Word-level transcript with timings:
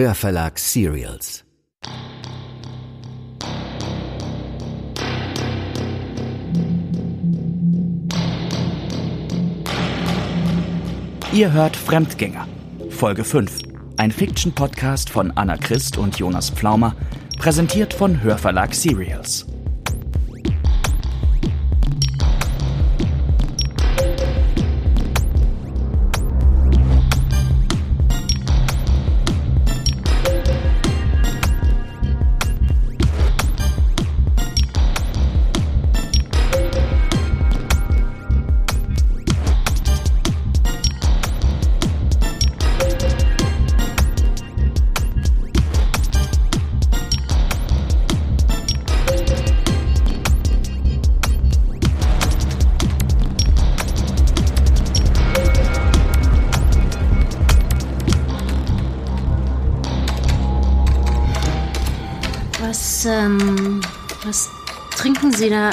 Hörverlag 0.00 0.58
Serials. 0.58 1.44
Ihr 11.34 11.52
hört 11.52 11.76
Fremdgänger, 11.76 12.48
Folge 12.88 13.24
5. 13.24 13.58
Ein 13.98 14.10
Fiction-Podcast 14.10 15.10
von 15.10 15.32
Anna 15.32 15.58
Christ 15.58 15.98
und 15.98 16.18
Jonas 16.18 16.48
Pflaumer, 16.48 16.96
präsentiert 17.36 17.92
von 17.92 18.22
Hörverlag 18.22 18.74
Serials. 18.74 19.44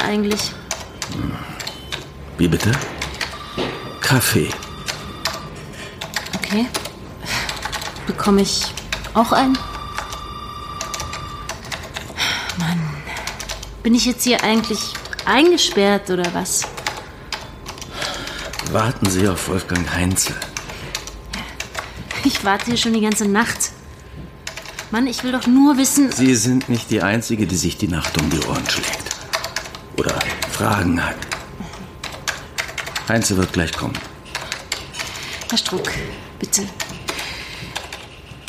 Eigentlich? 0.07 0.51
Wie 2.37 2.47
bitte? 2.47 2.71
Kaffee. 3.99 4.49
Okay. 6.35 6.65
Bekomme 8.05 8.41
ich 8.41 8.73
auch 9.13 9.33
einen? 9.33 9.57
Mann. 12.57 12.79
Bin 13.83 13.93
ich 13.95 14.05
jetzt 14.05 14.23
hier 14.23 14.43
eigentlich 14.43 14.93
eingesperrt 15.25 16.09
oder 16.09 16.33
was? 16.33 16.61
Warten 18.71 19.09
Sie 19.09 19.27
auf 19.27 19.49
Wolfgang 19.49 19.93
Heinze. 19.93 20.33
Ich 22.23 22.45
warte 22.45 22.65
hier 22.67 22.77
schon 22.77 22.93
die 22.93 23.01
ganze 23.01 23.27
Nacht. 23.27 23.71
Mann, 24.91 25.05
ich 25.07 25.23
will 25.23 25.33
doch 25.33 25.47
nur 25.47 25.77
wissen. 25.77 26.11
Sie 26.13 26.35
sind 26.35 26.69
nicht 26.69 26.89
die 26.91 27.01
Einzige, 27.01 27.45
die 27.45 27.57
sich 27.57 27.77
die 27.77 27.89
Nacht 27.89 28.17
um 28.21 28.29
die 28.29 28.39
Ohren 28.45 28.69
schlägt. 28.69 29.06
Oder 29.97 30.19
Fragen 30.51 31.03
hat. 31.03 31.15
Heinze 33.09 33.37
wird 33.37 33.53
gleich 33.53 33.71
kommen. 33.73 33.97
Herr 35.49 35.57
Struck, 35.57 35.89
bitte. 36.39 36.63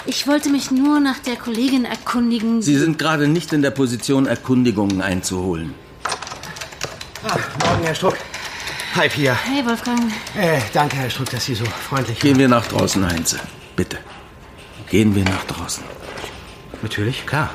Ich 0.05 0.27
wollte 0.27 0.49
mich 0.51 0.71
nur 0.71 1.01
nach 1.01 1.19
der 1.19 1.37
Kollegin 1.37 1.85
erkundigen. 1.85 2.63
Sie 2.63 2.77
sind 2.77 2.99
gerade 2.99 3.29
nicht 3.29 3.53
in 3.53 3.63
der 3.63 3.71
Position, 3.71 4.27
Erkundigungen 4.27 5.01
einzuholen. 5.03 5.75
Ah, 7.25 7.37
morgen, 7.65 7.85
Herr 7.85 7.95
Struck. 7.95 8.17
Hi, 8.97 9.09
Pia. 9.09 9.35
Hey, 9.45 9.65
Wolfgang. 9.67 10.11
Äh, 10.37 10.61
danke, 10.73 10.97
Herr 10.97 11.11
Struck, 11.11 11.31
dass 11.31 11.45
Sie 11.45 11.55
so 11.55 11.65
freundlich 11.65 12.19
Gehen 12.21 12.39
wir 12.39 12.49
nach 12.49 12.67
draußen, 12.67 13.07
Heinze. 13.07 13.39
Bitte. 13.77 13.99
Gehen 14.91 15.15
wir 15.15 15.25
nach 15.25 15.45
draußen. 15.45 15.85
Natürlich, 16.83 17.27
klar. 17.27 17.51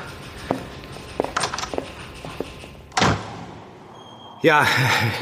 Ja, 4.44 4.66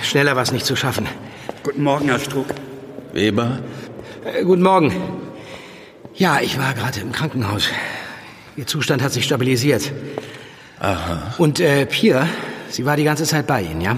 schneller 0.03 0.35
war 0.35 0.43
es 0.43 0.51
nicht 0.51 0.67
zu 0.67 0.75
schaffen. 0.75 1.07
Guten 1.63 1.85
Morgen, 1.85 2.07
Herr 2.09 2.19
Struck. 2.19 2.47
Weber, 3.13 3.61
Äh, 4.25 4.43
guten 4.43 4.63
Morgen. 4.63 4.93
Ja, 6.15 6.41
ich 6.41 6.59
war 6.59 6.75
gerade 6.75 6.99
im 6.99 7.13
Krankenhaus. 7.13 7.69
Ihr 8.57 8.67
Zustand 8.67 9.01
hat 9.01 9.13
sich 9.13 9.25
stabilisiert. 9.25 9.93
Aha. 10.81 11.35
Und 11.39 11.61
äh, 11.61 11.87
Pia, 11.87 12.27
sie 12.69 12.85
war 12.85 12.97
die 12.97 13.05
ganze 13.05 13.23
Zeit 13.23 13.47
bei 13.47 13.63
Ihnen, 13.63 13.81
ja? 13.81 13.97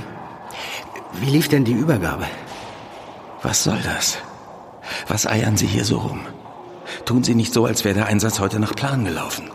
Wie 1.20 1.30
lief 1.30 1.48
denn 1.48 1.64
die 1.64 1.72
Übergabe? 1.72 2.26
was 3.42 3.64
soll 3.64 3.80
das? 3.82 4.18
Was 5.08 5.26
eiern 5.26 5.56
Sie 5.56 5.66
hier 5.66 5.86
so 5.86 5.98
rum? 6.00 6.20
Tun 7.06 7.24
Sie 7.24 7.34
nicht 7.34 7.54
so, 7.54 7.64
als 7.64 7.82
wäre 7.84 7.94
der 7.94 8.06
Einsatz 8.08 8.40
heute 8.40 8.60
nach 8.60 8.74
Plan 8.76 9.06
gelaufen. 9.06 9.50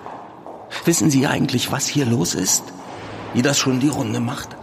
Wissen 0.86 1.12
Sie 1.12 1.28
eigentlich, 1.28 1.72
was 1.72 1.86
hier 1.88 2.06
los 2.06 2.34
ist? 2.34 2.64
Wie 3.36 3.44
das 3.44 3.60
schon 3.60 3.80
die 3.80 3.90
Runde 3.90 4.20
macht? 4.20 4.59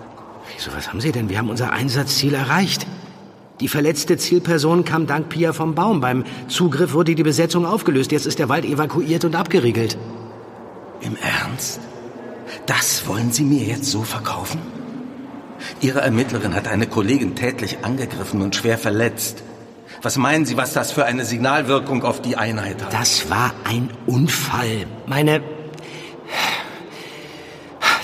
Wieso, 0.56 0.74
was 0.74 0.88
haben 0.88 1.00
Sie 1.00 1.12
denn? 1.12 1.28
Wir 1.28 1.38
haben 1.38 1.50
unser 1.50 1.72
Einsatzziel 1.72 2.34
erreicht. 2.34 2.86
Die 3.60 3.68
verletzte 3.68 4.16
Zielperson 4.16 4.84
kam 4.84 5.06
dank 5.06 5.28
Pia 5.28 5.52
vom 5.52 5.74
Baum. 5.74 6.00
Beim 6.00 6.24
Zugriff 6.48 6.92
wurde 6.92 7.14
die 7.14 7.22
Besetzung 7.22 7.66
aufgelöst. 7.66 8.10
Jetzt 8.12 8.26
ist 8.26 8.38
der 8.38 8.48
Wald 8.48 8.64
evakuiert 8.64 9.24
und 9.24 9.34
abgeriegelt. 9.34 9.98
Im 11.00 11.16
Ernst? 11.16 11.80
Das 12.66 13.06
wollen 13.06 13.32
Sie 13.32 13.44
mir 13.44 13.64
jetzt 13.64 13.90
so 13.90 14.02
verkaufen? 14.02 14.60
Ihre 15.80 16.00
Ermittlerin 16.00 16.54
hat 16.54 16.68
eine 16.68 16.86
Kollegin 16.86 17.34
tätlich 17.34 17.84
angegriffen 17.84 18.40
und 18.40 18.54
schwer 18.56 18.78
verletzt. 18.78 19.42
Was 20.02 20.16
meinen 20.16 20.46
Sie, 20.46 20.56
was 20.56 20.72
das 20.72 20.92
für 20.92 21.04
eine 21.04 21.24
Signalwirkung 21.24 22.02
auf 22.02 22.20
die 22.20 22.36
Einheit 22.36 22.82
hat? 22.82 22.92
Das 22.92 23.30
war 23.30 23.52
ein 23.64 23.90
Unfall. 24.06 24.86
Meine. 25.06 25.55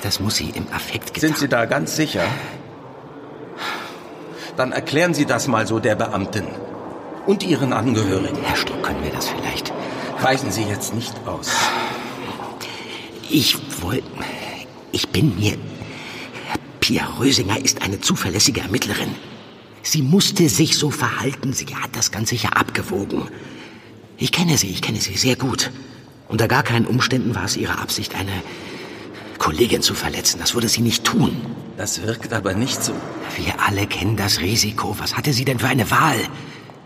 Das 0.02 0.18
muss 0.18 0.36
sie 0.36 0.50
im 0.50 0.66
Affekt 0.72 1.14
getan 1.14 1.28
Sind 1.28 1.38
Sie 1.38 1.48
da 1.48 1.64
ganz 1.64 1.96
sicher? 1.96 2.24
Dann 4.56 4.72
erklären 4.72 5.14
Sie 5.14 5.26
das 5.26 5.46
mal 5.46 5.66
so 5.66 5.78
der 5.78 5.94
Beamtin 5.94 6.46
und 7.26 7.44
Ihren 7.44 7.72
Angehörigen. 7.72 8.42
Herr 8.42 8.56
Struck, 8.56 8.82
können 8.82 9.02
wir 9.02 9.12
das 9.12 9.28
vielleicht? 9.28 9.72
Weichen 10.20 10.50
Sie 10.50 10.64
jetzt 10.64 10.94
nicht 10.94 11.14
aus. 11.26 11.50
Ich 13.30 13.56
wollte. 13.80 14.04
Ich 14.90 15.08
bin 15.08 15.38
mir. 15.38 15.56
Pia 16.80 17.06
Rösinger 17.19 17.64
ist 17.64 17.80
eine 17.80 18.00
zuverlässige 18.00 18.60
Ermittlerin. 18.60 19.14
Sie 19.82 20.02
musste 20.02 20.48
sich 20.48 20.76
so 20.76 20.90
verhalten. 20.90 21.52
Sie 21.52 21.66
hat 21.74 21.94
das 21.94 22.10
ganz 22.10 22.30
sicher 22.30 22.56
abgewogen. 22.56 23.28
Ich 24.19 24.32
kenne 24.32 24.58
sie, 24.58 24.69
ich 24.69 24.82
kenne 24.82 25.00
sie 25.00 25.16
sehr 25.16 25.36
gut. 25.36 25.70
Unter 26.28 26.48
gar 26.48 26.62
keinen 26.62 26.86
Umständen 26.86 27.34
war 27.34 27.44
es 27.44 27.56
ihre 27.56 27.78
Absicht, 27.78 28.14
eine 28.14 28.32
Kollegin 29.42 29.82
zu 29.82 29.94
verletzen. 29.94 30.38
Das 30.38 30.54
würde 30.54 30.69
sie 30.69 30.82
nicht 30.82 31.03
tun. 31.03 31.36
Das 31.76 32.03
wirkt 32.03 32.32
aber 32.32 32.54
nicht 32.54 32.82
so. 32.82 32.92
Wir 33.36 33.54
alle 33.66 33.88
kennen 33.88 34.16
das 34.16 34.38
Risiko. 34.38 34.94
Was 35.00 35.16
hatte 35.16 35.32
sie 35.32 35.44
denn 35.44 35.58
für 35.58 35.66
eine 35.66 35.91
Wahl? 35.91 36.16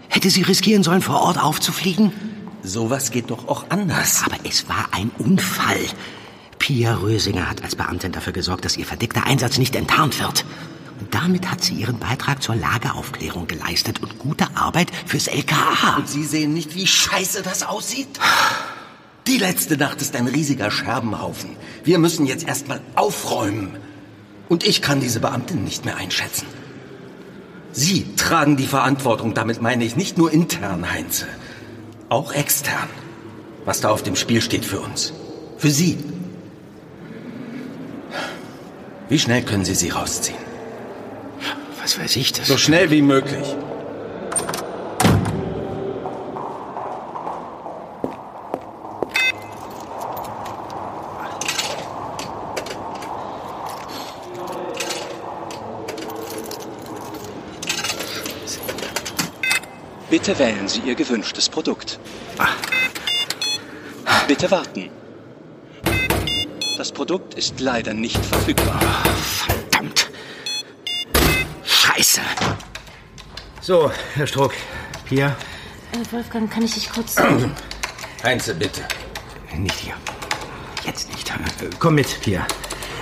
Hätte 0.09 0.31
sie 0.31 0.41
riskieren 0.41 0.83
sollen, 0.83 1.03
vor 1.03 1.21
Ort 1.21 1.39
aufzufliegen? 1.39 2.13
Sowas 2.63 3.11
geht 3.11 3.31
doch 3.31 3.47
auch 3.47 3.67
anders. 3.69 4.23
Aber 4.25 4.39
es 4.49 4.71
war 4.71 4.89
ein 4.93 5.11
Unfall. 5.19 5.81
Pia 6.59 6.95
Rösinger 6.95 7.51
hat 7.51 7.63
als 7.63 7.77
Beamtin 7.77 8.13
dafür 8.13 8.33
gesorgt, 8.33 8.65
dass 8.65 8.79
ihr 8.79 8.87
verdeckter 8.87 9.27
Einsatz 9.27 9.59
nicht 9.59 9.77
enttarnt 9.77 10.19
wird. 10.19 10.47
Und 10.99 11.15
damit 11.15 11.51
hat 11.51 11.63
sie 11.63 11.75
ihren 11.75 11.99
Beitrag 11.99 12.43
zur 12.43 12.57
Lageaufklärung 12.57 13.47
geleistet 13.47 14.03
und 14.03 14.19
gute 14.19 14.47
Arbeit 14.57 14.91
fürs 15.05 15.27
LKA. 15.27 15.97
Und 15.99 16.09
Sie 16.09 16.25
sehen 16.25 16.55
nicht, 16.55 16.75
wie 16.75 16.87
scheiße 16.87 17.43
das 17.43 17.65
aussieht? 17.65 18.19
Die 19.27 19.39
letzte 19.39 19.77
Nacht 19.77 20.01
ist 20.01 20.15
ein 20.15 20.29
riesiger 20.29 20.71
Scherbenhaufen. 20.71 21.51
Wir 21.83 21.99
müssen 21.99 22.27
jetzt 22.27 22.47
erstmal 22.47 22.81
aufräumen. 22.95 23.77
Und 24.49 24.65
ich 24.65 24.83
kann 24.83 25.01
diese 25.01 25.19
Beamtin 25.19 25.65
nicht 25.65 25.85
mehr 25.85 25.97
einschätzen. 25.97 26.47
Sie 27.73 28.07
tragen 28.15 28.57
die 28.57 28.67
Verantwortung, 28.67 29.35
damit 29.35 29.61
meine 29.61 29.85
ich 29.85 29.97
nicht 29.97 30.17
nur 30.17 30.33
intern, 30.33 30.91
Heinze, 30.91 31.27
auch 32.09 32.33
extern. 32.33 32.89
Was 33.65 33.81
da 33.81 33.91
auf 33.91 34.05
dem 34.05 34.15
Spiel 34.15 34.41
steht 34.41 34.65
für 34.65 34.81
uns. 34.81 35.13
Für 35.59 35.71
Sie. 35.71 35.99
Wie 39.09 39.19
schnell 39.19 39.43
können 39.43 39.65
Sie 39.65 39.75
sie 39.75 39.91
rausziehen? 39.91 40.39
Was 41.83 41.99
weiß 41.99 42.17
ich 42.17 42.33
das? 42.33 42.47
So 42.47 42.57
schnell 42.57 42.91
wie 42.91 43.03
möglich. 43.03 43.57
Bitte 60.27 60.41
wählen 60.41 60.67
Sie 60.67 60.81
Ihr 60.81 60.97
gewünschtes 60.97 61.49
Produkt. 61.49 62.01
Bitte 64.27 64.51
warten. 64.51 64.91
Das 66.77 66.91
Produkt 66.91 67.35
ist 67.35 67.61
leider 67.61 67.95
nicht 67.95 68.19
verfügbar. 68.27 68.81
Verdammt. 69.15 70.11
Scheiße. 71.65 72.23
So, 73.61 73.93
Herr 74.17 74.27
Struck. 74.27 74.53
Pia? 75.05 75.29
Äh, 75.93 76.13
Wolfgang, 76.13 76.51
kann 76.51 76.65
ich 76.65 76.75
dich 76.75 76.91
kurz... 76.91 77.15
Heinze, 78.25 78.57
bitte. 78.57 78.81
Nicht 79.57 79.79
hier. 79.79 79.95
Jetzt 80.85 81.09
nicht. 81.13 81.31
Äh, 81.31 81.71
Komm 81.79 81.95
mit, 81.95 82.21
Pia. 82.21 82.45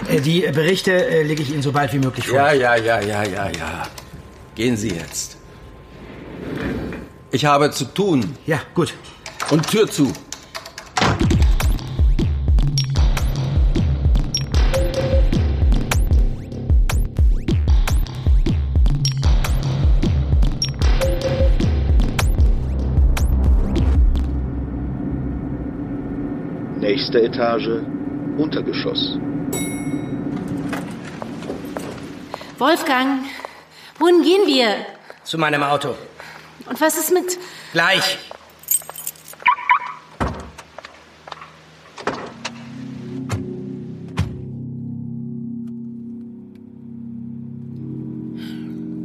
Äh, 0.08 0.20
Die 0.20 0.42
Berichte 0.42 0.92
äh, 0.92 1.22
lege 1.22 1.42
ich 1.42 1.48
Ihnen 1.48 1.62
so 1.62 1.72
bald 1.72 1.90
wie 1.94 2.00
möglich 2.00 2.28
vor. 2.28 2.36
Ja, 2.36 2.52
ja, 2.52 2.76
ja, 2.76 3.00
ja, 3.00 3.22
ja, 3.22 3.48
ja. 3.48 3.88
Gehen 4.54 4.76
Sie 4.76 4.90
jetzt. 4.90 5.38
Ich 7.34 7.44
habe 7.44 7.68
zu 7.72 7.86
tun. 7.86 8.36
Ja, 8.46 8.60
gut. 8.76 8.94
Und 9.50 9.68
Tür 9.68 9.88
zu. 9.88 10.12
Nächste 26.78 27.20
Etage, 27.20 27.82
Untergeschoss. 28.38 29.18
Wolfgang, 32.58 33.24
wohin 33.98 34.22
gehen 34.22 34.46
wir? 34.46 34.76
Zu 35.24 35.36
meinem 35.38 35.64
Auto. 35.64 35.96
Und 36.66 36.80
was 36.80 36.96
ist 36.96 37.12
mit... 37.12 37.38
Gleich. 37.72 38.18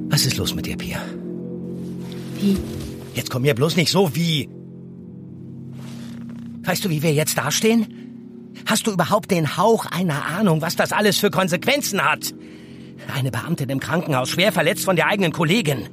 Was 0.09 0.25
ist 0.25 0.37
los 0.37 0.53
mit 0.53 0.65
dir, 0.65 0.77
Pia? 0.77 0.99
Wie? 2.35 2.57
Jetzt 3.13 3.29
komm 3.29 3.43
mir 3.43 3.55
bloß 3.55 3.75
nicht 3.75 3.91
so 3.91 4.15
wie. 4.15 4.49
Weißt 6.63 6.83
du, 6.83 6.89
wie 6.89 7.01
wir 7.01 7.13
jetzt 7.13 7.37
dastehen? 7.37 7.87
Hast 8.65 8.85
du 8.85 8.91
überhaupt 8.91 9.31
den 9.31 9.57
Hauch 9.57 9.85
einer 9.85 10.25
Ahnung, 10.25 10.61
was 10.61 10.75
das 10.75 10.91
alles 10.91 11.17
für 11.17 11.31
Konsequenzen 11.31 12.03
hat? 12.03 12.33
Eine 13.13 13.31
Beamtin 13.31 13.69
im 13.69 13.79
Krankenhaus, 13.79 14.29
schwer 14.29 14.51
verletzt 14.51 14.85
von 14.85 14.95
der 14.95 15.07
eigenen 15.07 15.31
Kollegin. 15.31 15.87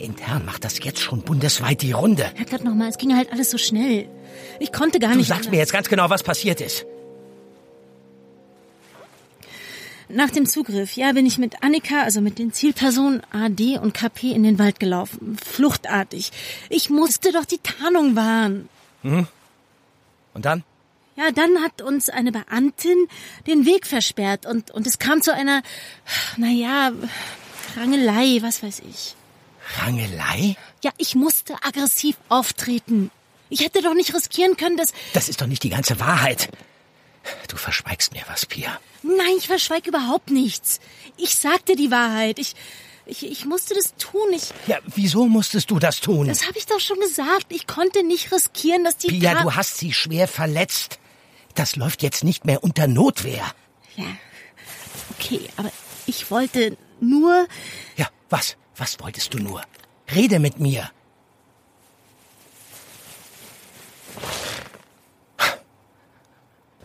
Intern 0.00 0.44
macht 0.44 0.64
das 0.64 0.82
jetzt 0.82 1.00
schon 1.00 1.22
bundesweit 1.22 1.82
die 1.82 1.92
Runde. 1.92 2.30
Herrgott 2.34 2.64
nochmal, 2.64 2.88
es 2.88 2.98
ging 2.98 3.14
halt 3.16 3.32
alles 3.32 3.50
so 3.50 3.58
schnell. 3.58 4.08
Ich 4.60 4.72
konnte 4.72 4.98
gar 4.98 5.12
Du 5.12 5.18
nicht... 5.18 5.28
sagst 5.28 5.40
anders. 5.46 5.50
mir 5.52 5.58
jetzt 5.58 5.72
ganz 5.72 5.88
genau, 5.88 6.10
was 6.10 6.22
passiert 6.22 6.60
ist. 6.60 6.86
Nach 10.10 10.30
dem 10.30 10.46
Zugriff, 10.46 10.92
ja, 10.96 11.12
bin 11.12 11.26
ich 11.26 11.36
mit 11.36 11.62
Annika, 11.62 12.02
also 12.02 12.22
mit 12.22 12.38
den 12.38 12.50
Zielpersonen 12.52 13.20
AD 13.30 13.78
und 13.78 13.92
KP 13.92 14.32
in 14.32 14.42
den 14.42 14.58
Wald 14.58 14.80
gelaufen. 14.80 15.36
Fluchtartig. 15.44 16.30
Ich 16.70 16.88
musste 16.88 17.30
doch 17.30 17.44
die 17.44 17.58
Tarnung 17.58 18.16
wahren. 18.16 18.70
Und 19.02 19.26
dann? 20.34 20.64
Ja, 21.16 21.30
dann 21.30 21.62
hat 21.62 21.82
uns 21.82 22.08
eine 22.08 22.32
Beamtin 22.32 22.96
den 23.46 23.66
Weg 23.66 23.86
versperrt 23.86 24.46
und, 24.46 24.70
und 24.70 24.86
es 24.86 24.98
kam 24.98 25.20
zu 25.20 25.34
einer, 25.34 25.62
naja, 26.38 26.92
Rangelei, 27.76 28.38
was 28.40 28.62
weiß 28.62 28.80
ich. 28.88 29.14
Rangelei? 29.76 30.56
Ja, 30.82 30.90
ich 30.98 31.14
musste 31.14 31.54
aggressiv 31.62 32.16
auftreten. 32.28 33.10
Ich 33.50 33.60
hätte 33.60 33.82
doch 33.82 33.94
nicht 33.94 34.14
riskieren 34.14 34.56
können, 34.56 34.76
dass... 34.76 34.92
Das 35.12 35.28
ist 35.28 35.40
doch 35.40 35.46
nicht 35.46 35.62
die 35.62 35.70
ganze 35.70 35.98
Wahrheit. 36.00 36.48
Du 37.48 37.56
verschweigst 37.56 38.12
mir 38.12 38.22
was, 38.28 38.46
Pia. 38.46 38.78
Nein, 39.02 39.34
ich 39.38 39.46
verschweige 39.46 39.88
überhaupt 39.90 40.30
nichts. 40.30 40.80
Ich 41.16 41.34
sagte 41.34 41.76
die 41.76 41.90
Wahrheit. 41.90 42.38
Ich, 42.38 42.54
ich, 43.06 43.24
ich 43.30 43.44
musste 43.44 43.74
das 43.74 43.94
tun. 43.96 44.26
Ich, 44.34 44.44
Ja, 44.66 44.78
wieso 44.86 45.26
musstest 45.26 45.70
du 45.70 45.78
das 45.78 46.00
tun? 46.00 46.28
das 46.28 46.46
habe 46.46 46.58
ich 46.58 46.66
doch 46.66 46.80
schon 46.80 47.00
gesagt. 47.00 47.46
Ich 47.50 47.66
konnte 47.66 48.02
nicht 48.04 48.32
riskieren, 48.32 48.84
dass 48.84 48.96
die... 48.96 49.08
Pia, 49.08 49.34
Tat- 49.34 49.44
du 49.44 49.54
hast 49.54 49.78
sie 49.78 49.92
schwer 49.92 50.28
verletzt. 50.28 50.98
Das 51.54 51.76
läuft 51.76 52.02
jetzt 52.02 52.22
nicht 52.24 52.44
mehr 52.44 52.62
unter 52.62 52.86
Notwehr. 52.86 53.44
Ja, 53.96 54.04
okay, 55.18 55.40
aber 55.56 55.70
ich 56.06 56.30
wollte 56.30 56.76
nur... 57.00 57.48
Ja, 57.96 58.08
was? 58.30 58.56
Was 58.78 58.98
wolltest 59.00 59.34
du 59.34 59.38
nur? 59.38 59.60
Rede 60.14 60.38
mit 60.38 60.60
mir. 60.60 60.88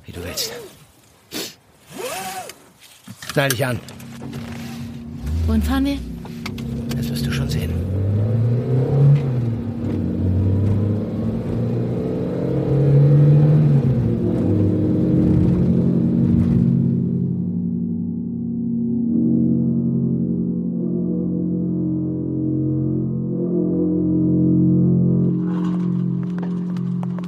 Wie 0.03 0.11
du 0.11 0.23
willst. 0.23 0.51
Schnall 3.31 3.49
dich 3.49 3.65
an. 3.65 3.79
Wohin 5.45 5.61
fahren 5.61 5.85
wir? 5.85 5.99
Das 6.97 7.09
wirst 7.09 7.25
du 7.25 7.31
schon 7.31 7.49
sehen. 7.49 7.71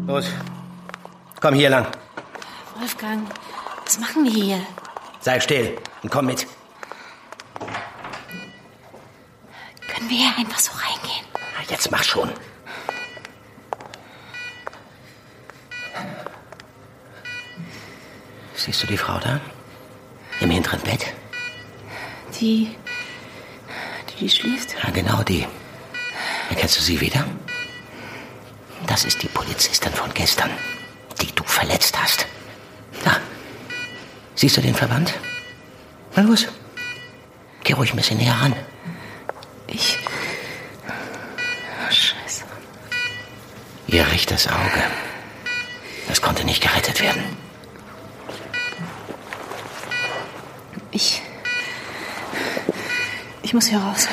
Los, 0.07 0.25
komm 1.41 1.55
hier 1.55 1.69
lang. 1.69 1.87
Wolfgang, 2.79 3.27
was 3.85 3.99
machen 3.99 4.23
wir 4.25 4.31
hier? 4.31 4.61
Sei 5.21 5.39
still 5.39 5.77
und 6.03 6.11
komm 6.11 6.27
mit. 6.27 6.45
Können 9.87 10.09
wir 10.09 10.17
hier 10.17 10.37
einfach 10.37 10.59
so 10.59 10.71
reingehen? 10.73 11.25
Na, 11.33 11.63
Jetzt 11.71 11.89
mach 11.91 12.03
schon. 12.03 12.29
Siehst 18.55 18.83
du 18.83 18.87
die 18.87 18.97
Frau 18.97 19.17
da? 19.19 19.39
Im 20.39 20.49
hinteren 20.49 20.81
Bett? 20.81 21.13
Die... 22.39 22.75
Die, 24.09 24.15
die 24.19 24.29
schläft? 24.29 24.75
Ja, 24.83 24.89
genau 24.91 25.23
die. 25.23 25.45
Erkennst 26.49 26.77
du 26.77 26.81
sie 26.81 26.99
wieder? 27.01 27.25
Das 28.87 29.03
ist 29.03 29.21
die 29.23 29.27
Polizistin 29.45 29.93
von 29.93 30.11
gestern, 30.13 30.49
die 31.21 31.31
du 31.33 31.43
verletzt 31.43 32.01
hast. 32.01 32.25
Da. 33.03 33.17
Siehst 34.33 34.57
du 34.57 34.61
den 34.61 34.73
Verband? 34.73 35.13
Na 36.15 36.23
los. 36.23 36.47
Geh 37.63 37.73
ruhig 37.73 37.93
ein 37.93 37.97
bisschen 37.97 38.17
näher 38.17 38.33
ran. 38.33 38.55
Ich... 39.67 39.99
Oh, 40.87 41.91
Scheiße. 41.91 42.43
Ihr 43.87 44.07
rechtes 44.07 44.47
Auge. 44.47 44.83
Das 46.07 46.21
konnte 46.21 46.43
nicht 46.43 46.61
gerettet 46.61 46.99
werden. 47.01 47.23
Ich... 50.91 51.21
Ich 53.43 53.53
muss 53.53 53.67
hier 53.67 53.79
raus. 53.79 54.07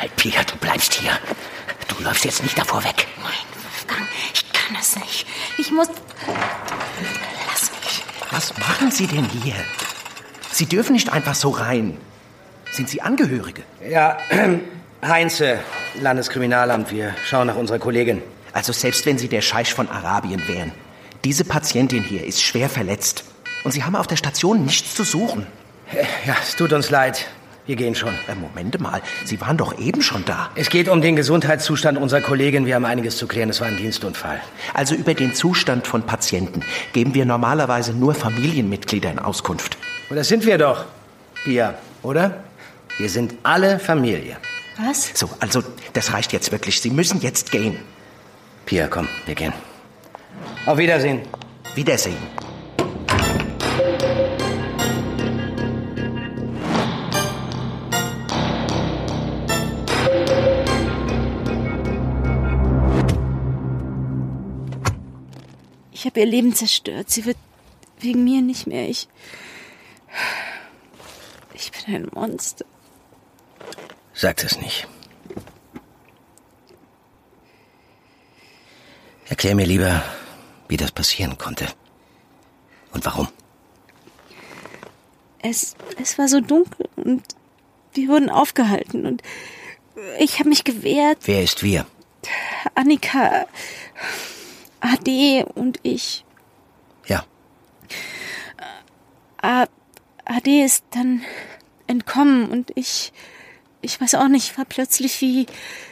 Halt, 0.00 0.16
Pia, 0.16 0.42
du 0.44 0.56
bleibst 0.56 0.94
hier. 0.94 1.12
Du 1.88 2.02
läufst 2.02 2.24
jetzt 2.24 2.42
nicht 2.42 2.58
davor 2.58 2.82
weg. 2.84 3.06
Nein, 3.22 3.53
Wolfgang, 3.94 4.08
ich 4.32 4.52
kann 4.52 4.76
es 4.80 4.96
nicht. 4.96 5.26
Ich 5.58 5.70
muss... 5.70 5.88
Lass 7.48 7.70
mich. 7.70 8.04
Was 8.30 8.56
machen 8.58 8.90
Sie 8.90 9.06
denn 9.06 9.28
hier? 9.28 9.54
Sie 10.50 10.66
dürfen 10.66 10.92
nicht 10.92 11.12
einfach 11.12 11.34
so 11.34 11.50
rein. 11.50 11.98
Sind 12.72 12.88
Sie 12.88 13.02
Angehörige? 13.02 13.62
Ja, 13.88 14.18
Heinze, 15.02 15.60
Landeskriminalamt, 16.00 16.90
wir 16.90 17.14
schauen 17.24 17.46
nach 17.46 17.56
unserer 17.56 17.78
Kollegin. 17.78 18.22
Also 18.52 18.72
selbst 18.72 19.04
wenn 19.06 19.18
Sie 19.18 19.28
der 19.28 19.42
Scheich 19.42 19.74
von 19.74 19.88
Arabien 19.88 20.46
wären. 20.48 20.72
Diese 21.24 21.44
Patientin 21.44 22.02
hier 22.02 22.24
ist 22.24 22.42
schwer 22.42 22.68
verletzt. 22.68 23.24
Und 23.64 23.72
Sie 23.72 23.84
haben 23.84 23.96
auf 23.96 24.06
der 24.06 24.16
Station 24.16 24.64
nichts 24.64 24.94
zu 24.94 25.04
suchen. 25.04 25.46
Ja, 26.26 26.36
es 26.42 26.56
tut 26.56 26.72
uns 26.72 26.90
leid. 26.90 27.26
Wir 27.66 27.76
gehen 27.76 27.94
schon. 27.94 28.12
Äh, 28.28 28.34
Moment 28.34 28.78
mal, 28.80 29.00
Sie 29.24 29.40
waren 29.40 29.56
doch 29.56 29.78
eben 29.78 30.02
schon 30.02 30.24
da. 30.26 30.50
Es 30.54 30.68
geht 30.68 30.88
um 30.88 31.00
den 31.00 31.16
Gesundheitszustand 31.16 31.96
unserer 31.96 32.20
Kollegin. 32.20 32.66
Wir 32.66 32.74
haben 32.74 32.84
einiges 32.84 33.16
zu 33.16 33.26
klären. 33.26 33.48
Es 33.48 33.60
war 33.60 33.68
ein 33.68 33.76
Dienstunfall. 33.76 34.40
Also 34.74 34.94
über 34.94 35.14
den 35.14 35.34
Zustand 35.34 35.86
von 35.86 36.02
Patienten 36.02 36.62
geben 36.92 37.14
wir 37.14 37.24
normalerweise 37.24 37.94
nur 37.94 38.14
Familienmitgliedern 38.14 39.18
Auskunft. 39.18 39.78
Und 40.10 40.16
das 40.16 40.28
sind 40.28 40.44
wir 40.44 40.58
doch, 40.58 40.84
Pia, 41.44 41.74
oder? 42.02 42.44
Wir 42.98 43.08
sind 43.08 43.34
alle 43.42 43.78
Familie. 43.78 44.36
Was? 44.78 45.12
So, 45.14 45.30
also 45.40 45.62
das 45.94 46.12
reicht 46.12 46.32
jetzt 46.32 46.52
wirklich. 46.52 46.80
Sie 46.80 46.90
müssen 46.90 47.20
jetzt 47.22 47.50
gehen. 47.50 47.78
Pia, 48.66 48.88
komm, 48.88 49.08
wir 49.24 49.34
gehen. 49.34 49.54
Auf 50.66 50.76
Wiedersehen. 50.78 51.22
Wiedersehen. 51.74 52.43
Ich 66.04 66.10
habe 66.10 66.20
ihr 66.20 66.26
Leben 66.26 66.54
zerstört. 66.54 67.08
Sie 67.08 67.24
wird 67.24 67.38
wegen 67.98 68.24
mir 68.24 68.42
nicht 68.42 68.66
mehr. 68.66 68.90
Ich. 68.90 69.08
Ich 71.54 71.72
bin 71.72 71.94
ein 71.94 72.08
Monster. 72.12 72.66
Sagt 74.12 74.44
es 74.44 74.60
nicht. 74.60 74.86
Erklär 79.30 79.54
mir 79.54 79.64
lieber, 79.64 80.04
wie 80.68 80.76
das 80.76 80.92
passieren 80.92 81.38
konnte. 81.38 81.68
Und 82.92 83.06
warum? 83.06 83.28
Es, 85.38 85.74
es 85.98 86.18
war 86.18 86.28
so 86.28 86.42
dunkel 86.42 86.86
und 86.96 87.22
wir 87.94 88.08
wurden 88.08 88.28
aufgehalten 88.28 89.06
und 89.06 89.22
ich 90.18 90.38
habe 90.38 90.50
mich 90.50 90.64
gewehrt. 90.64 91.20
Wer 91.22 91.42
ist 91.42 91.62
wir? 91.62 91.86
Annika, 92.74 93.46
AD 94.84 95.44
und 95.54 95.80
ich. 95.82 96.24
Ja. 97.06 97.24
A 99.40 99.66
AD 100.26 100.64
ist 100.64 100.84
dann 100.90 101.22
entkommen 101.86 102.48
und 102.48 102.72
ich, 102.76 103.12
ich 103.82 104.00
weiß 104.00 104.14
auch 104.14 104.28
nicht, 104.28 104.56
war 104.56 104.64
plötzlich 104.64 105.20
wie, 105.20 105.46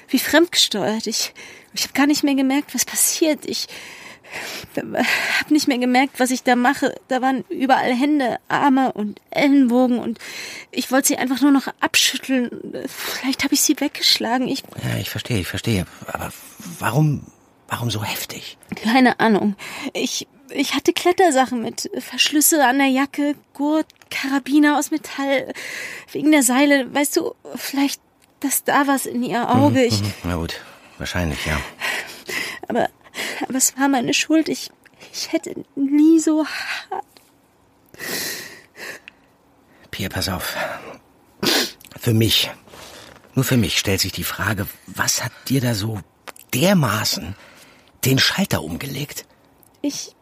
wie 0.08 0.18
fremdgesteuert. 0.18 1.06
Ich, 1.06 1.34
ich 1.74 1.82
habe 1.84 1.92
gar 1.92 2.06
nicht 2.06 2.22
mehr 2.22 2.34
gemerkt, 2.34 2.74
was 2.74 2.84
passiert. 2.84 3.44
Ich 3.44 3.68
habe 4.76 5.04
nicht 5.50 5.68
mehr 5.68 5.78
gemerkt, 5.78 6.18
was 6.18 6.30
ich 6.30 6.42
da 6.42 6.56
mache. 6.56 6.94
Da 7.08 7.20
waren 7.20 7.44
überall 7.50 7.94
Hände, 7.94 8.38
Arme 8.48 8.92
und 8.92 9.20
Ellenbogen 9.30 9.98
und 9.98 10.18
ich 10.70 10.90
wollte 10.90 11.08
sie 11.08 11.18
einfach 11.18 11.42
nur 11.42 11.50
noch 11.50 11.68
abschütteln. 11.80 12.50
Vielleicht 12.86 13.44
habe 13.44 13.52
ich 13.52 13.60
sie 13.60 13.78
weggeschlagen. 13.78 14.48
Ich 14.48 14.62
Ja, 14.82 14.98
ich 14.98 15.10
verstehe, 15.10 15.40
ich 15.40 15.48
verstehe. 15.48 15.86
Aber 16.06 16.32
warum, 16.78 17.26
warum 17.72 17.90
so 17.90 18.04
heftig? 18.04 18.58
keine 18.82 19.18
Ahnung. 19.18 19.56
Ich 19.94 20.28
ich 20.50 20.74
hatte 20.74 20.92
Klettersachen 20.92 21.62
mit 21.62 21.90
Verschlüsse 21.98 22.66
an 22.66 22.76
der 22.78 22.88
Jacke, 22.88 23.34
Gurt, 23.54 23.86
Karabiner 24.10 24.78
aus 24.78 24.90
Metall 24.90 25.54
wegen 26.12 26.30
der 26.30 26.42
Seile. 26.42 26.92
Weißt 26.94 27.16
du, 27.16 27.34
vielleicht 27.56 28.00
dass 28.40 28.64
da 28.64 28.86
was 28.86 29.06
in 29.06 29.22
ihr 29.22 29.48
Auge. 29.48 29.84
Ich 29.84 30.02
Mhm, 30.02 30.12
Na 30.24 30.36
gut, 30.36 30.60
wahrscheinlich, 30.98 31.46
ja. 31.46 31.58
aber 32.68 32.88
aber 33.48 33.56
es 33.56 33.76
war 33.78 33.88
meine 33.88 34.12
Schuld. 34.14 34.48
Ich 34.48 34.70
ich 35.12 35.32
hätte 35.32 35.64
nie 35.74 36.18
so 36.20 36.44
hart. 36.46 37.04
Pia, 39.90 40.08
pass 40.08 40.28
auf. 40.28 40.56
Für 41.98 42.14
mich, 42.14 42.50
nur 43.34 43.44
für 43.44 43.56
mich 43.56 43.78
stellt 43.78 44.00
sich 44.00 44.12
die 44.12 44.24
Frage, 44.24 44.66
was 44.86 45.22
hat 45.24 45.32
dir 45.48 45.60
da 45.60 45.74
so 45.74 46.00
dermaßen 46.54 47.34
den 48.04 48.18
Schalter 48.18 48.62
umgelegt? 48.62 49.26
Ich 49.80 50.14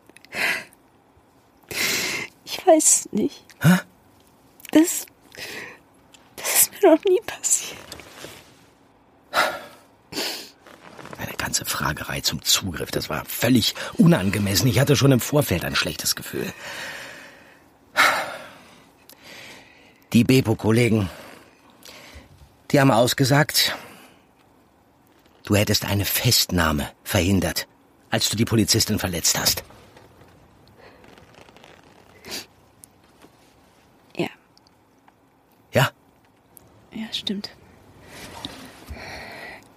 ich 2.45 2.67
weiß 2.67 3.09
nicht. 3.13 3.45
Hä? 3.63 3.79
Das 4.73 5.07
das 6.37 6.63
ist 6.63 6.73
mir 6.73 6.95
noch 6.95 7.05
nie 7.05 7.21
passiert. 7.27 7.77
Eine 11.19 11.33
ganze 11.37 11.65
Fragerei 11.65 12.21
zum 12.21 12.43
Zugriff, 12.43 12.91
das 12.91 13.11
war 13.11 13.25
völlig 13.27 13.75
unangemessen. 13.99 14.69
Ich 14.69 14.79
hatte 14.79 14.97
schon 14.97 15.13
im 15.13 15.21
Vorfeld 15.21 15.65
ein 15.65 15.77
schlechtes 15.77 16.17
Gefühl. 16.17 16.53
Die 20.13 20.25
Bepo-Kollegen, 20.25 21.09
die 22.71 22.81
haben 22.81 22.91
ausgesagt, 22.91 23.77
du 25.51 25.57
hättest 25.57 25.85
eine 25.85 26.05
Festnahme 26.05 26.93
verhindert, 27.03 27.67
als 28.09 28.29
du 28.29 28.37
die 28.37 28.45
Polizistin 28.45 29.01
verletzt 29.01 29.37
hast. 29.37 29.65
Ja, 34.17 34.29
Ja? 35.73 35.91
ja, 36.95 37.13
stimmt. 37.13 37.51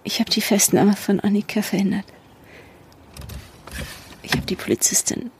Ich 0.04 0.20
habe 0.20 0.30
die 0.30 0.42
Festnahme 0.42 0.94
von 0.94 1.18
Annika 1.18 1.60
verhindert. 1.60 2.06
Ich 4.22 4.30
habe 4.34 4.46
die 4.46 4.54
Polizistin 4.54 5.32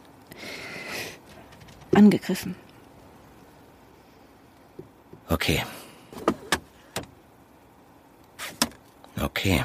angegriffen. 1.93 2.57
Okay. 5.29 5.62
Okay. 9.21 9.62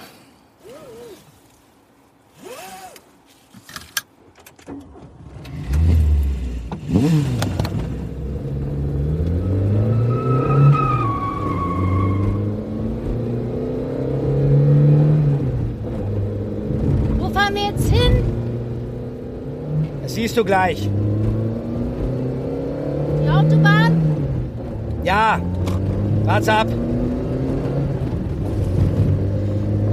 Wo 17.17 17.29
fahren 17.29 17.55
wir 17.55 17.63
jetzt 17.69 17.89
hin? 17.89 18.23
Das 20.39 20.46
siehst 20.46 20.46
du 20.46 20.46
gleich. 20.46 20.89
Die 23.22 23.29
Autobahn? 23.29 24.01
Ja. 25.03 25.41
Wart's 26.24 26.48
ab. 26.48 26.67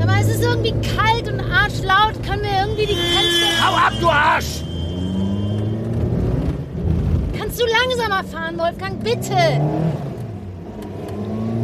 Aber 0.00 0.12
es 0.20 0.28
ist 0.28 0.44
irgendwie 0.44 0.72
kalt 0.96 1.32
und 1.32 1.40
arschlaut. 1.40 2.22
Können 2.24 2.42
wir 2.42 2.60
irgendwie 2.60 2.86
die 2.86 2.94
Fenster... 2.94 3.66
Hau 3.66 3.74
ab, 3.74 3.92
du 4.00 4.08
Arsch! 4.08 4.62
Kannst 7.36 7.60
du 7.60 7.64
langsamer 7.66 8.22
fahren, 8.24 8.56
Wolfgang, 8.56 9.02
bitte? 9.02 9.60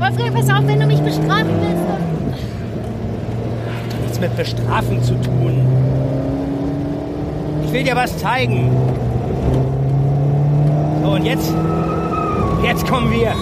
Wolfgang, 0.01 0.35
pass 0.35 0.51
auf, 0.51 0.67
wenn 0.67 0.81
du 0.81 0.87
mich 0.87 1.01
bestrafen 1.01 1.51
willst. 1.61 1.85
Dann... 1.87 2.03
Nichts 4.03 4.19
mit 4.19 4.37
Bestrafen 4.37 5.03
zu 5.05 5.15
tun. 5.21 5.82
Ich 7.73 7.79
will 7.79 7.85
dir 7.85 7.97
was 7.97 8.19
zeigen. 8.19 8.71
So, 11.03 11.13
und 11.13 11.25
jetzt? 11.25 11.51
Jetzt 12.63 12.87
kommen 12.87 13.11
wir. 13.11 13.33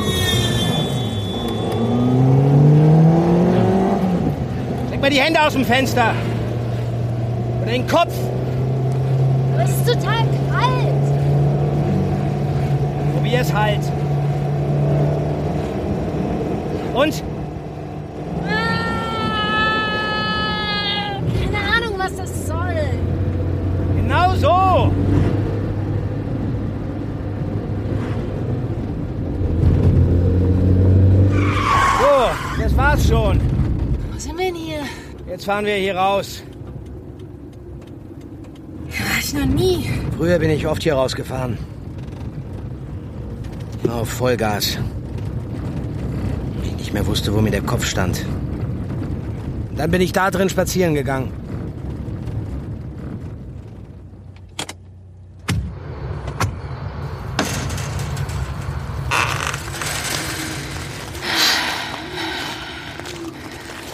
Leg 4.92 5.00
mal 5.00 5.10
die 5.10 5.18
Hände 5.20 5.42
aus 5.44 5.54
dem 5.54 5.64
Fenster. 5.64 6.14
Oder 7.62 7.72
den 7.72 7.88
Kopf. 7.88 8.14
Aber 9.54 9.64
es 9.64 9.70
ist 9.70 9.84
total 9.88 10.24
kalt. 10.48 11.04
Probier 13.16 13.40
es 13.40 13.52
halt. 13.52 13.80
Und? 16.94 17.24
Ah, 18.48 18.50
Keine 21.42 21.58
Ahnung, 21.76 21.98
was 21.98 22.14
das 22.14 22.46
soll. 22.46 22.76
Genau 24.10 24.34
so. 24.34 24.90
So, 32.00 32.62
das 32.62 32.76
war's 32.76 33.08
schon. 33.08 33.40
Wo 34.12 34.18
sind 34.18 34.38
wir 34.38 34.46
denn 34.46 34.54
hier? 34.56 34.80
Jetzt 35.40 35.46
fahren 35.46 35.64
wir 35.64 35.76
hier 35.76 35.96
raus. 35.96 36.42
Hier 38.90 39.06
war 39.06 39.18
ich 39.18 39.32
noch 39.32 39.46
nie. 39.46 39.88
Früher 40.18 40.38
bin 40.38 40.50
ich 40.50 40.66
oft 40.66 40.82
hier 40.82 40.92
rausgefahren. 40.92 41.56
Auf 43.88 44.10
Vollgas. 44.10 44.76
Ich 46.62 46.76
nicht 46.76 46.92
mehr 46.92 47.06
wusste, 47.06 47.32
wo 47.32 47.40
mir 47.40 47.50
der 47.50 47.62
Kopf 47.62 47.86
stand. 47.86 48.26
Dann 49.78 49.90
bin 49.90 50.02
ich 50.02 50.12
da 50.12 50.30
drin 50.30 50.50
spazieren 50.50 50.92
gegangen. 50.92 51.32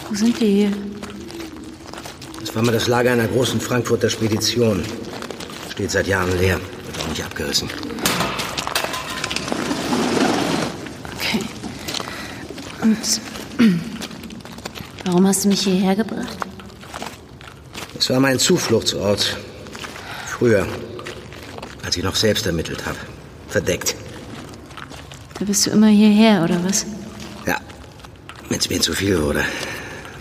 Wo 0.08 0.14
sind 0.16 0.40
wir 0.40 0.48
hier? 0.48 0.95
War 2.56 2.62
mal 2.62 2.72
das 2.72 2.88
Lager 2.88 3.12
einer 3.12 3.28
großen 3.28 3.60
Frankfurter 3.60 4.08
Spedition. 4.08 4.82
Steht 5.70 5.90
seit 5.90 6.06
Jahren 6.06 6.38
leer. 6.38 6.58
Wird 6.86 7.04
auch 7.04 7.08
nicht 7.10 7.22
abgerissen. 7.22 7.68
Okay. 11.16 11.40
Und 12.80 13.20
warum 15.04 15.26
hast 15.26 15.44
du 15.44 15.48
mich 15.48 15.60
hierher 15.60 15.96
gebracht? 15.96 16.38
Es 17.98 18.08
war 18.08 18.20
mein 18.20 18.38
Zufluchtsort. 18.38 19.36
Früher, 20.26 20.66
als 21.84 21.98
ich 21.98 22.04
noch 22.04 22.16
selbst 22.16 22.46
ermittelt 22.46 22.86
habe. 22.86 22.96
Verdeckt. 23.48 23.94
Da 25.38 25.44
bist 25.44 25.66
du 25.66 25.72
immer 25.72 25.88
hierher, 25.88 26.42
oder 26.42 26.64
was? 26.64 26.86
Ja, 27.46 27.58
wenn 28.48 28.58
es 28.58 28.70
mir 28.70 28.80
zu 28.80 28.94
viel 28.94 29.20
wurde, 29.20 29.44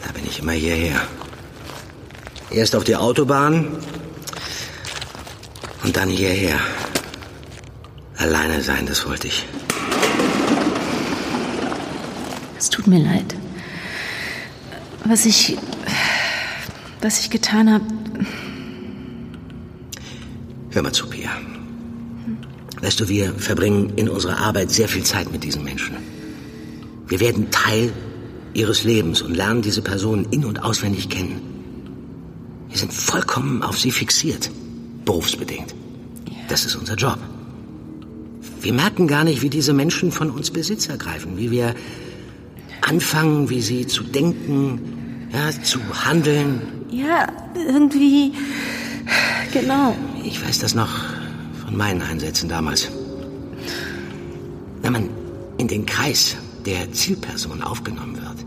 da 0.06 0.12
bin 0.12 0.26
ich 0.26 0.40
immer 0.40 0.52
hierher. 0.52 1.00
Erst 2.52 2.76
auf 2.76 2.84
die 2.84 2.96
Autobahn 2.96 3.78
und 5.84 5.98
dann 5.98 6.10
hierher. 6.10 6.60
Alleine 8.18 8.62
sein, 8.62 8.86
das 8.86 9.06
wollte 9.08 9.28
ich. 9.28 9.46
Es 12.58 12.70
tut 12.70 12.88
mir 12.88 13.00
leid. 13.00 13.36
Was 15.06 15.26
ich. 15.26 15.58
Was 17.02 17.20
ich 17.20 17.30
getan 17.30 17.72
habe. 17.72 17.86
Hör 20.72 20.82
mal 20.82 20.92
zu, 20.92 21.08
Pia. 21.08 21.30
Weißt 22.82 23.00
du, 23.00 23.08
wir 23.08 23.34
verbringen 23.34 23.94
in 23.96 24.10
unserer 24.10 24.40
Arbeit 24.40 24.72
sehr 24.72 24.88
viel 24.88 25.04
Zeit 25.04 25.32
mit 25.32 25.44
diesen 25.44 25.64
Menschen. 25.64 25.96
Wir 27.08 27.20
werden 27.20 27.52
Teil 27.52 27.94
ihres 28.54 28.84
Lebens 28.84 29.22
und 29.22 29.36
lernen 29.36 29.62
diese 29.62 29.82
Personen 29.82 30.26
in- 30.32 30.46
und 30.46 30.64
auswendig 30.64 31.10
kennen. 31.10 31.55
Wir 32.76 32.82
sind 32.82 32.94
vollkommen 32.94 33.64
auf 33.64 33.80
sie 33.80 33.90
fixiert, 33.90 34.52
berufsbedingt. 35.06 35.74
Das 36.50 36.66
ist 36.66 36.76
unser 36.76 36.96
Job. 36.96 37.18
Wir 38.60 38.74
merken 38.74 39.08
gar 39.08 39.24
nicht, 39.24 39.42
wie 39.42 39.50
diese 39.50 39.72
Menschen 39.72 40.12
von 40.12 40.30
uns 40.30 40.52
Besitz 40.52 40.90
ergreifen, 40.90 41.38
wie 41.38 41.52
wir 41.52 41.74
anfangen, 42.82 43.50
wie 43.50 43.62
sie 43.62 43.88
zu 43.88 44.04
denken, 44.04 45.30
ja, 45.32 45.52
zu 45.64 45.80
handeln. 46.04 46.64
Ja, 46.92 47.32
irgendwie. 47.56 48.34
Genau. 49.54 49.96
Ich 50.26 50.46
weiß 50.46 50.60
das 50.60 50.76
noch 50.76 51.00
von 51.64 51.78
meinen 51.78 52.02
Einsätzen 52.02 52.50
damals. 52.50 52.90
Wenn 54.82 54.92
man 54.92 55.10
in 55.58 55.70
den 55.70 55.86
Kreis 55.86 56.36
der 56.66 56.92
Zielperson 56.92 57.62
aufgenommen 57.62 58.18
wird, 58.18 58.46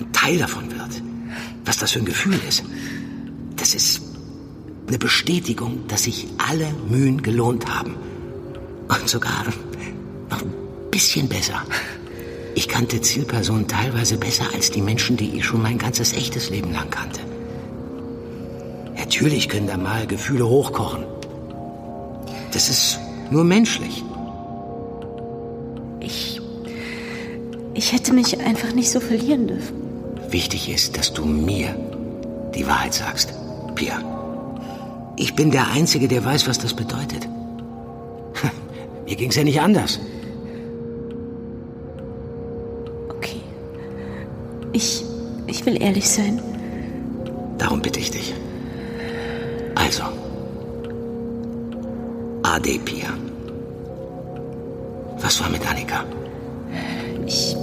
ein 0.00 0.12
Teil 0.12 0.38
davon 0.38 0.72
wird, 0.72 1.00
was 1.64 1.76
das 1.76 1.92
für 1.92 2.00
ein 2.00 2.04
Gefühl 2.04 2.40
ist, 2.48 2.64
das 3.58 3.74
ist 3.74 4.00
eine 4.86 4.98
Bestätigung, 4.98 5.86
dass 5.88 6.04
sich 6.04 6.26
alle 6.38 6.72
Mühen 6.88 7.22
gelohnt 7.22 7.66
haben. 7.66 7.96
Und 8.88 9.08
sogar 9.08 9.44
noch 10.30 10.42
ein 10.42 10.52
bisschen 10.90 11.28
besser. 11.28 11.62
Ich 12.54 12.68
kannte 12.68 13.00
Zielpersonen 13.00 13.68
teilweise 13.68 14.16
besser 14.16 14.46
als 14.54 14.70
die 14.70 14.80
Menschen, 14.80 15.16
die 15.16 15.36
ich 15.36 15.44
schon 15.44 15.62
mein 15.62 15.78
ganzes 15.78 16.12
echtes 16.14 16.50
Leben 16.50 16.72
lang 16.72 16.90
kannte. 16.90 17.20
Natürlich 18.96 19.48
können 19.48 19.66
da 19.66 19.76
mal 19.76 20.06
Gefühle 20.06 20.48
hochkochen. 20.48 21.04
Das 22.52 22.68
ist 22.68 22.98
nur 23.30 23.44
menschlich. 23.44 24.02
Ich. 26.00 26.40
Ich 27.74 27.92
hätte 27.92 28.12
mich 28.12 28.40
einfach 28.40 28.72
nicht 28.72 28.90
so 28.90 28.98
verlieren 28.98 29.46
dürfen. 29.46 29.76
Wichtig 30.30 30.68
ist, 30.68 30.96
dass 30.96 31.12
du 31.12 31.24
mir 31.24 31.76
die 32.54 32.66
Wahrheit 32.66 32.94
sagst, 32.94 33.32
Pia. 33.78 34.02
Ich 35.16 35.36
bin 35.36 35.52
der 35.52 35.68
Einzige, 35.70 36.08
der 36.08 36.24
weiß, 36.24 36.48
was 36.48 36.58
das 36.58 36.74
bedeutet. 36.74 37.28
Mir 39.06 39.14
ging's 39.14 39.36
ja 39.36 39.44
nicht 39.44 39.60
anders. 39.60 40.00
Okay. 43.08 43.40
Ich. 44.72 45.04
Ich 45.46 45.64
will 45.64 45.80
ehrlich 45.80 46.08
sein. 46.08 46.40
Darum 47.56 47.80
bitte 47.80 48.00
ich 48.00 48.10
dich. 48.10 48.34
Also. 49.76 50.02
Ade, 52.42 52.80
Pia. 52.84 53.10
Was 55.20 55.40
war 55.40 55.50
mit 55.50 55.64
Annika? 55.70 56.04
Ich. 57.26 57.56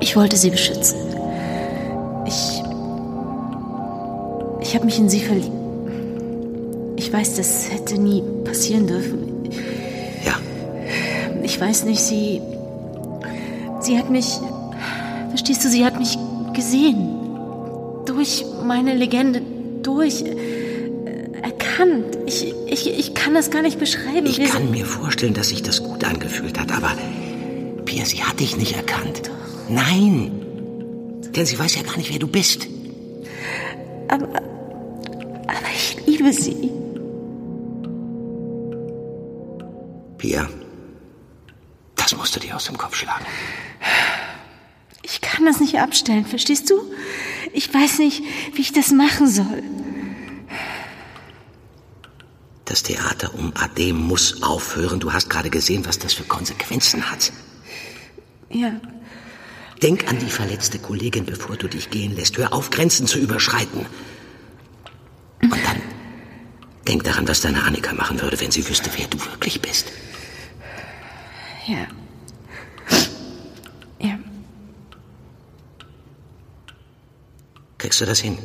Ich 0.00 0.16
wollte 0.16 0.36
sie 0.36 0.50
beschützen. 0.50 0.98
Ich. 2.26 2.57
Ich 4.68 4.74
habe 4.74 4.84
mich 4.84 4.98
in 4.98 5.08
sie 5.08 5.20
verliebt. 5.20 5.50
Ich 6.96 7.10
weiß, 7.10 7.36
das 7.36 7.70
hätte 7.72 7.98
nie 7.98 8.22
passieren 8.44 8.86
dürfen. 8.86 9.48
Ja. 10.26 10.38
Ich 11.42 11.58
weiß 11.58 11.84
nicht, 11.84 12.00
sie. 12.00 12.42
Sie 13.80 13.96
hat 13.98 14.10
mich. 14.10 14.28
Verstehst 15.30 15.64
du, 15.64 15.70
sie 15.70 15.86
hat 15.86 15.98
mich 15.98 16.18
gesehen. 16.52 17.08
Durch 18.04 18.44
meine 18.62 18.92
Legende. 18.94 19.40
Durch. 19.82 20.20
äh, 20.20 20.36
Erkannt. 21.40 22.18
Ich, 22.26 22.52
ich, 22.66 22.90
ich 22.98 23.14
kann 23.14 23.32
das 23.32 23.50
gar 23.50 23.62
nicht 23.62 23.78
beschreiben. 23.78 24.26
Ich 24.26 24.36
Wir 24.36 24.48
kann 24.48 24.70
mir 24.70 24.84
vorstellen, 24.84 25.32
dass 25.32 25.48
sich 25.48 25.62
das 25.62 25.82
gut 25.82 26.04
angefühlt 26.04 26.60
hat, 26.60 26.70
aber 26.76 26.92
Pia, 27.86 28.04
sie 28.04 28.22
hat 28.22 28.38
dich 28.38 28.58
nicht 28.58 28.76
erkannt. 28.76 29.30
Nein. 29.70 30.30
Denn 31.34 31.46
sie 31.46 31.58
weiß 31.58 31.74
ja 31.76 31.82
gar 31.84 31.96
nicht, 31.96 32.12
wer 32.12 32.18
du 32.18 32.26
bist. 32.26 32.66
Aber. 34.08 34.37
Liebe 36.18 36.32
sie. 36.32 36.72
Pia, 40.18 40.48
das 41.94 42.16
musst 42.16 42.34
du 42.34 42.40
dir 42.40 42.56
aus 42.56 42.64
dem 42.64 42.76
Kopf 42.76 42.96
schlagen. 42.96 43.24
Ich 45.02 45.20
kann 45.20 45.44
das 45.44 45.60
nicht 45.60 45.78
abstellen, 45.78 46.26
verstehst 46.26 46.70
du? 46.70 46.82
Ich 47.52 47.72
weiß 47.72 48.00
nicht, 48.00 48.24
wie 48.54 48.62
ich 48.62 48.72
das 48.72 48.90
machen 48.90 49.28
soll. 49.28 49.62
Das 52.64 52.82
Theater 52.82 53.32
um 53.34 53.52
Ade 53.54 53.92
muss 53.92 54.42
aufhören. 54.42 54.98
Du 54.98 55.12
hast 55.12 55.30
gerade 55.30 55.50
gesehen, 55.50 55.86
was 55.86 56.00
das 56.00 56.14
für 56.14 56.24
Konsequenzen 56.24 57.12
hat. 57.12 57.32
Ja, 58.50 58.72
Denk 59.82 60.08
an 60.08 60.18
die 60.18 60.30
verletzte 60.30 60.80
Kollegin, 60.80 61.24
bevor 61.24 61.56
du 61.56 61.68
dich 61.68 61.90
gehen 61.90 62.16
lässt. 62.16 62.36
Hör 62.36 62.52
auf, 62.52 62.70
Grenzen 62.70 63.06
zu 63.06 63.20
überschreiten. 63.20 63.86
Und 66.98 67.06
denk 67.06 67.14
daran, 67.14 67.28
was 67.28 67.40
deine 67.42 67.62
Annika 67.62 67.92
machen 67.94 68.20
würde, 68.20 68.40
wenn 68.40 68.50
sie 68.50 68.68
wüsste, 68.68 68.90
wer 68.96 69.06
du 69.06 69.20
wirklich 69.24 69.60
bist. 69.62 69.92
ja. 71.68 71.86
Ja, 74.00 74.18
Kriegst 77.78 78.00
du 78.00 78.04
das 78.04 78.18
hin? 78.18 78.36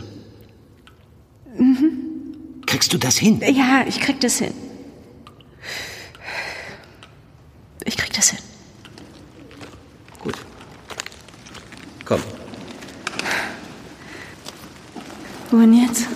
Kriegst 2.68 2.94
du 2.94 3.00
das 3.00 3.18
hin? 3.18 3.42
ja, 3.42 3.86
ich 3.88 4.00
krieg 4.00 4.20
das 4.22 4.38
hin. 4.38 4.54
Ich 7.86 7.98
krieg 7.98 8.14
das 8.14 8.30
hin. 8.30 8.40
Gut. 10.20 10.36
Komm, 12.06 12.22
Wohin 15.50 15.74
jetzt? 15.88 16.08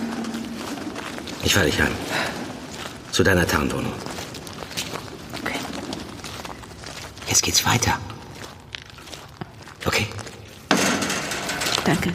Ich 1.42 1.54
fahre 1.54 1.66
dich 1.66 1.80
heim. 1.80 1.94
Zu 3.12 3.22
deiner 3.22 3.46
Tarnwohnung. 3.46 3.92
Okay. 5.42 5.58
Jetzt 7.26 7.42
geht's 7.42 7.64
weiter. 7.64 7.98
Okay? 9.84 10.06
Danke. 11.84 12.14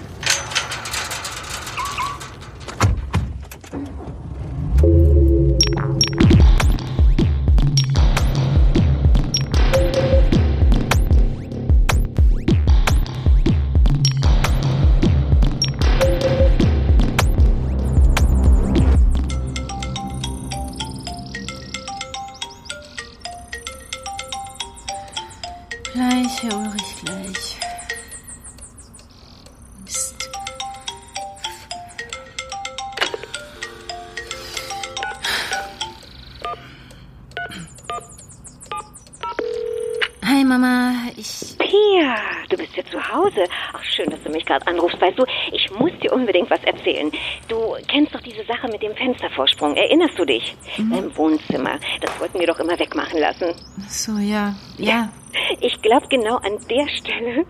Hause. 43.13 43.45
Ach, 43.73 43.83
schön, 43.83 44.09
dass 44.09 44.21
du 44.23 44.29
mich 44.29 44.45
gerade 44.45 44.65
anrufst. 44.67 44.99
Weißt 45.01 45.17
du, 45.17 45.25
ich 45.51 45.69
muss 45.71 45.91
dir 46.01 46.13
unbedingt 46.13 46.49
was 46.49 46.63
erzählen. 46.63 47.11
Du 47.47 47.75
kennst 47.87 48.13
doch 48.13 48.21
diese 48.21 48.43
Sache 48.45 48.67
mit 48.67 48.81
dem 48.81 48.95
Fenstervorsprung. 48.95 49.75
Erinnerst 49.75 50.17
du 50.17 50.25
dich? 50.25 50.55
Im 50.77 51.15
Wohnzimmer. 51.15 51.79
Das 52.01 52.19
wollten 52.19 52.39
wir 52.39 52.47
doch 52.47 52.59
immer 52.59 52.77
wegmachen 52.79 53.19
lassen. 53.19 53.53
So, 53.87 54.17
ja, 54.17 54.55
ja. 54.77 55.09
Ich 55.61 55.81
glaube, 55.81 56.07
genau 56.09 56.35
an 56.37 56.59
der 56.69 56.87
Stelle 56.89 57.45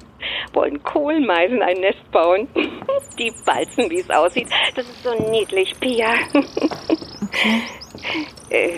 wollen 0.53 0.81
Kohlmeisen 0.83 1.61
ein 1.61 1.79
Nest 1.81 2.11
bauen. 2.11 2.47
Die 3.19 3.31
balzen, 3.45 3.89
wie 3.89 3.99
es 3.99 4.09
aussieht. 4.09 4.47
Das 4.75 4.85
ist 4.85 5.03
so 5.03 5.13
niedlich, 5.29 5.73
Pia. 5.79 6.13
Okay. 7.23 7.61
äh, 8.49 8.77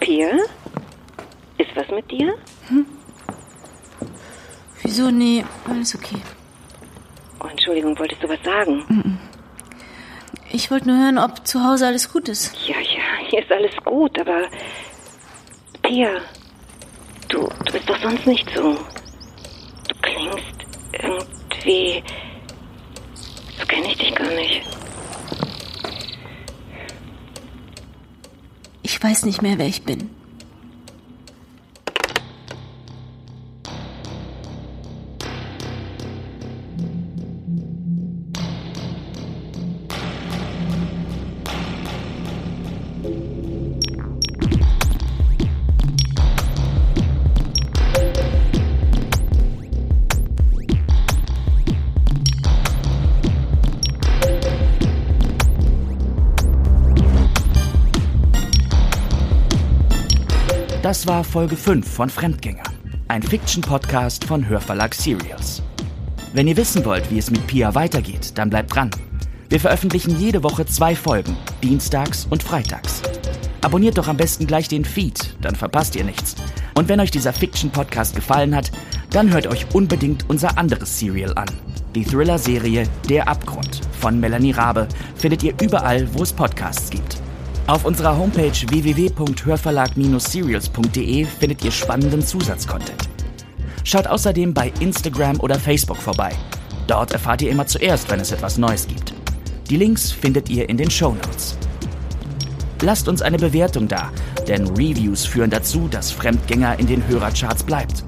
Pia? 0.00 0.30
Ist 1.58 1.74
was 1.74 1.88
mit 1.88 2.10
dir? 2.10 2.34
Wieso? 4.96 5.10
Nee, 5.10 5.44
alles 5.68 5.92
okay. 5.96 6.18
Oh, 7.40 7.48
Entschuldigung, 7.48 7.98
wolltest 7.98 8.22
du 8.22 8.28
was 8.28 8.40
sagen? 8.44 9.18
Ich 10.52 10.70
wollte 10.70 10.86
nur 10.86 10.98
hören, 10.98 11.18
ob 11.18 11.44
zu 11.44 11.64
Hause 11.64 11.88
alles 11.88 12.12
gut 12.12 12.28
ist. 12.28 12.54
Ja, 12.68 12.76
ja, 12.78 13.28
hier 13.28 13.42
ist 13.42 13.50
alles 13.50 13.74
gut, 13.84 14.16
aber. 14.20 14.46
Pia, 15.82 16.20
du, 17.26 17.48
du 17.64 17.72
bist 17.72 17.90
doch 17.90 18.00
sonst 18.02 18.24
nicht 18.24 18.48
so. 18.54 18.76
Du 19.88 19.94
klingst 20.00 20.54
irgendwie. 20.92 22.04
So 23.58 23.66
kenne 23.66 23.88
ich 23.88 23.96
dich 23.96 24.14
gar 24.14 24.30
nicht. 24.30 24.62
weiß 29.04 29.26
nicht 29.26 29.42
mehr, 29.42 29.58
wer 29.58 29.66
ich 29.66 29.82
bin. 29.82 30.08
Das 60.94 61.08
war 61.08 61.24
Folge 61.24 61.56
5 61.56 61.92
von 61.92 62.08
Fremdgänger, 62.08 62.62
ein 63.08 63.20
Fiction-Podcast 63.20 64.26
von 64.26 64.46
Hörverlag 64.46 64.94
Serials. 64.94 65.60
Wenn 66.32 66.46
ihr 66.46 66.56
wissen 66.56 66.84
wollt, 66.84 67.10
wie 67.10 67.18
es 67.18 67.32
mit 67.32 67.44
Pia 67.48 67.74
weitergeht, 67.74 68.38
dann 68.38 68.48
bleibt 68.48 68.72
dran. 68.72 68.92
Wir 69.48 69.58
veröffentlichen 69.58 70.20
jede 70.20 70.44
Woche 70.44 70.66
zwei 70.66 70.94
Folgen, 70.94 71.36
dienstags 71.64 72.28
und 72.30 72.44
freitags. 72.44 73.02
Abonniert 73.60 73.98
doch 73.98 74.06
am 74.06 74.16
besten 74.16 74.46
gleich 74.46 74.68
den 74.68 74.84
Feed, 74.84 75.34
dann 75.40 75.56
verpasst 75.56 75.96
ihr 75.96 76.04
nichts. 76.04 76.36
Und 76.76 76.88
wenn 76.88 77.00
euch 77.00 77.10
dieser 77.10 77.32
Fiction-Podcast 77.32 78.14
gefallen 78.14 78.54
hat, 78.54 78.70
dann 79.10 79.32
hört 79.32 79.48
euch 79.48 79.66
unbedingt 79.74 80.30
unser 80.30 80.56
anderes 80.56 80.96
Serial 81.00 81.36
an. 81.36 81.50
Die 81.96 82.04
Thriller-Serie 82.04 82.86
Der 83.08 83.26
Abgrund 83.26 83.80
von 83.98 84.20
Melanie 84.20 84.52
Rabe 84.52 84.86
findet 85.16 85.42
ihr 85.42 85.54
überall, 85.60 86.06
wo 86.14 86.22
es 86.22 86.32
Podcasts 86.32 86.88
gibt. 86.88 87.23
Auf 87.66 87.86
unserer 87.86 88.18
Homepage 88.18 88.52
www.hörverlag-serials.de 88.52 91.24
findet 91.24 91.64
ihr 91.64 91.70
spannenden 91.70 92.20
Zusatzcontent. 92.20 93.08
Schaut 93.84 94.06
außerdem 94.06 94.52
bei 94.52 94.70
Instagram 94.80 95.40
oder 95.40 95.58
Facebook 95.58 95.96
vorbei. 95.96 96.32
Dort 96.86 97.12
erfahrt 97.12 97.40
ihr 97.40 97.50
immer 97.50 97.66
zuerst, 97.66 98.10
wenn 98.10 98.20
es 98.20 98.32
etwas 98.32 98.58
Neues 98.58 98.86
gibt. 98.86 99.14
Die 99.70 99.78
Links 99.78 100.12
findet 100.12 100.50
ihr 100.50 100.68
in 100.68 100.76
den 100.76 100.90
Show 100.90 101.14
Notes. 101.14 101.56
Lasst 102.82 103.08
uns 103.08 103.22
eine 103.22 103.38
Bewertung 103.38 103.88
da, 103.88 104.12
denn 104.46 104.68
Reviews 104.68 105.24
führen 105.24 105.48
dazu, 105.48 105.88
dass 105.88 106.10
Fremdgänger 106.10 106.78
in 106.78 106.86
den 106.86 107.08
Hörercharts 107.08 107.62
bleibt. 107.62 108.04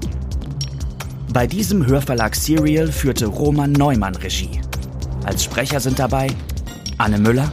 Bei 1.33 1.47
diesem 1.47 1.83
Hörverlag 1.83 2.35
Serial 2.35 2.91
führte 2.91 3.25
Roman 3.25 3.71
Neumann 3.71 4.13
Regie. 4.17 4.61
Als 5.25 5.43
Sprecher 5.43 5.79
sind 5.79 5.97
dabei 5.97 6.27
Anne 6.99 7.17
Müller, 7.17 7.51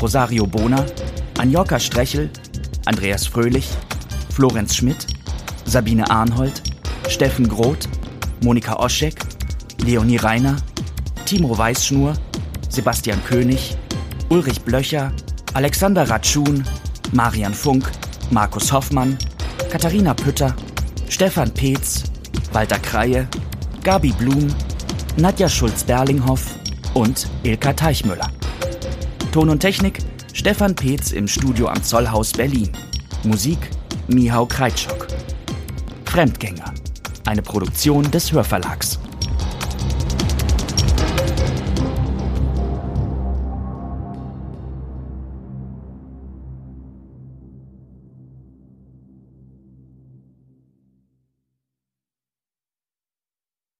Rosario 0.00 0.46
Bona, 0.46 0.82
Anjoka 1.42 1.80
Strechel, 1.80 2.30
Andreas 2.86 3.26
Fröhlich, 3.26 3.68
Florenz 4.32 4.76
Schmidt, 4.76 5.08
Sabine 5.64 6.08
Arnhold, 6.08 6.62
Steffen 7.08 7.48
Groth, 7.48 7.88
Monika 8.44 8.76
Oschek, 8.76 9.16
Leonie 9.84 10.18
Reiner, 10.18 10.54
Timo 11.24 11.58
Weißschnur, 11.58 12.14
Sebastian 12.68 13.20
König, 13.24 13.76
Ulrich 14.28 14.60
Blöcher, 14.60 15.10
Alexander 15.52 16.08
Ratschun, 16.08 16.62
Marian 17.10 17.54
Funk, 17.54 17.90
Markus 18.30 18.70
Hoffmann, 18.72 19.18
Katharina 19.68 20.14
Pütter, 20.14 20.54
Stefan 21.08 21.50
Peetz, 21.50 22.04
Walter 22.52 22.78
Kreie, 22.78 23.26
Gabi 23.82 24.12
Blum, 24.12 24.46
Nadja 25.16 25.48
Schulz-Berlinghoff 25.48 26.54
und 26.94 27.26
Ilka 27.42 27.72
Teichmüller. 27.72 28.30
Ton 29.32 29.48
und 29.48 29.58
Technik 29.58 29.98
Stefan 30.34 30.74
Peetz 30.74 31.12
im 31.12 31.28
Studio 31.28 31.68
am 31.68 31.82
Zollhaus 31.82 32.32
Berlin. 32.32 32.70
Musik 33.22 33.58
Mihau 34.08 34.46
Kreitschok. 34.46 35.06
Fremdgänger. 36.06 36.72
Eine 37.26 37.42
Produktion 37.42 38.10
des 38.10 38.32
Hörverlags. 38.32 38.98